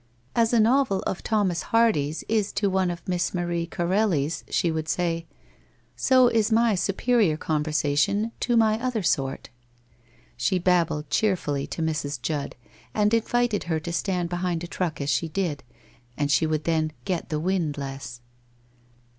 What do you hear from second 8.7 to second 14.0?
other sort.' She babbled cheerfully to Mrs. Judd and invited her to